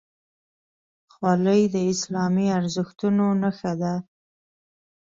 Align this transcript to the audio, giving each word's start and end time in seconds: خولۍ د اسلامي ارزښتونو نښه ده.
خولۍ 1.13 1.61
د 1.75 1.77
اسلامي 1.93 2.47
ارزښتونو 2.59 3.25
نښه 3.41 3.73
ده. 3.81 3.93